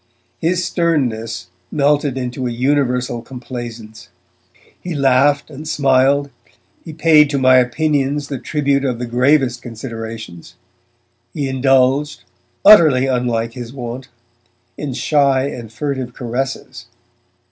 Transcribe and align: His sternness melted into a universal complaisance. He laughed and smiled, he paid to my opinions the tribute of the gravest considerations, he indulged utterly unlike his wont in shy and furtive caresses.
His 0.39 0.65
sternness 0.65 1.45
melted 1.71 2.17
into 2.17 2.47
a 2.47 2.49
universal 2.49 3.21
complaisance. 3.21 4.09
He 4.81 4.95
laughed 4.95 5.51
and 5.51 5.67
smiled, 5.67 6.31
he 6.83 6.91
paid 6.91 7.29
to 7.29 7.37
my 7.37 7.57
opinions 7.57 8.27
the 8.27 8.39
tribute 8.39 8.83
of 8.83 8.97
the 8.97 9.05
gravest 9.05 9.61
considerations, 9.61 10.55
he 11.35 11.47
indulged 11.47 12.23
utterly 12.65 13.05
unlike 13.05 13.53
his 13.53 13.73
wont 13.73 14.07
in 14.75 14.93
shy 14.95 15.43
and 15.45 15.71
furtive 15.71 16.15
caresses. 16.15 16.87